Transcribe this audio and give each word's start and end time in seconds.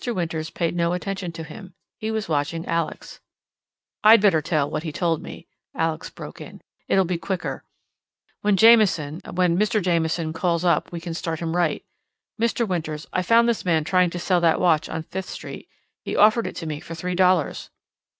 Winters 0.03 0.49
paid 0.49 0.75
no 0.75 0.93
attention 0.93 1.31
to 1.33 1.43
him. 1.43 1.75
He 1.99 2.09
was 2.09 2.27
watching 2.27 2.65
Alex. 2.65 3.19
"I'd 4.03 4.19
better 4.19 4.41
tell 4.41 4.67
what 4.67 4.81
he 4.81 4.91
told 4.91 5.21
me," 5.21 5.45
Alex 5.75 6.09
broke 6.09 6.41
in. 6.41 6.63
"It 6.87 6.95
will 6.97 7.05
be 7.05 7.19
quicker. 7.19 7.63
When 8.41 8.57
Jamieson—when 8.57 9.59
Mr. 9.59 9.79
Jamieson 9.79 10.33
calls 10.33 10.65
up 10.65 10.91
we 10.91 10.99
can 11.01 11.13
start 11.13 11.37
him 11.39 11.55
right. 11.55 11.85
Mr. 12.41 12.67
Winters, 12.67 13.05
I 13.13 13.21
found 13.21 13.47
this 13.47 13.63
man 13.63 13.83
trying 13.83 14.09
to 14.09 14.17
sell 14.17 14.41
that 14.41 14.59
watch 14.59 14.89
on 14.89 15.03
Fifth 15.03 15.29
Street. 15.29 15.69
He 16.03 16.15
offered 16.15 16.47
it 16.47 16.55
to 16.55 16.65
me 16.65 16.79
for 16.79 16.95
three 16.95 17.13
dollars." 17.13 17.69